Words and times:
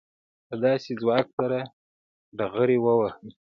له 0.49 0.55
داسې 0.65 0.91
ځواک 1.01 1.27
سره 1.39 1.59
ډغرې 2.37 2.77
ووهي. 2.81 3.31